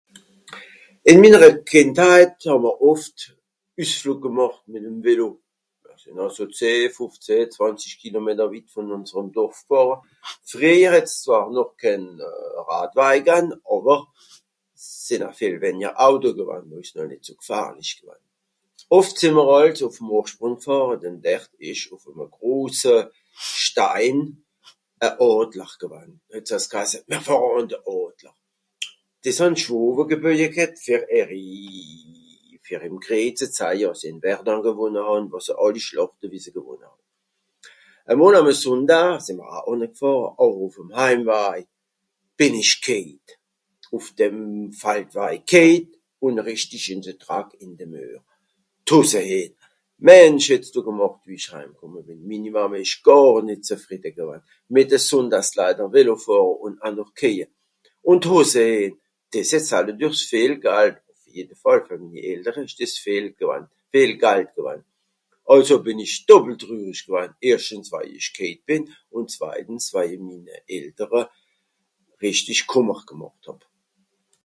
[1.09, 3.17] Ìn minnere Kìndheit hàà'mr oft
[3.83, 5.29] Üssflùg gemàcht mìt'm Vélo.
[5.83, 9.95] Mr sìnn e so zeh, fùfzeh, zwànzisch Kilometer witt vùn ùnserem Dorf gfàhre.
[10.49, 11.49] Frìehjer het's zwàr
[11.81, 12.65] kén euh...
[12.71, 14.03] Radwaj gann, àwer's
[15.05, 18.21] sìnn au vìel wenjer Auto gewann, noh ìsch s noch nìt so gfahrlisch gewann.
[18.97, 22.93] Oft sì mr àls ùff Morschbronn gfàhre, denn dert ìsch ùff'eme grose
[23.63, 24.17] Stein
[25.05, 28.35] e Àdler gewann, no het's àls gheisse, mr fàhre àn de Àdler.
[29.23, 31.45] Dìs hàn d'Schwowe geböje ghet fer ìhri...
[32.71, 36.39] fer ìm Krìej ze zaje, àss se ìn Verdun gewonne hàn, àlso àlli Schlàchte wie
[36.45, 37.01] se gewonne hàn.
[38.11, 41.61] E mol àm e Sùndaa, sì m'r aa ànne g'fàhre àwer ùff'm heimwaj,
[42.37, 43.25] bìn ich kéit!
[43.95, 44.35] ùff dem
[44.81, 45.35] Faldwaj.
[45.53, 45.87] Kéit
[46.25, 48.19] ùn rìchtisch in de Drack, in de Muer,
[48.89, 49.51] d'Hosse hien.
[50.09, 52.19] Mensch het's do gemàcht wie ìch heim kùmme bìn.
[52.27, 54.41] Minni Màme ìsch gàr nìt zefrìdde gewann.
[54.73, 57.45] Mit de Sùndaaskleider Vélo fàhre ùn aa noch kéie,
[58.09, 58.93] un d'Hosse hien!
[59.31, 63.65] Diss het salledürs vìel Gald, ùff jede Fàll fer minni Eltere, ìsch dìs vìel gewann...
[63.93, 64.81] vìel Gald gewann.
[65.53, 67.31] Àlso bìn ìch doppeltrürisch gewann.
[67.49, 68.83] Erschtens waje ìch kéit bìn
[69.15, 71.21] ùn zweitens, waje i minni Eltere
[72.23, 73.61] richtisch Kùmmer gemàcht hàb.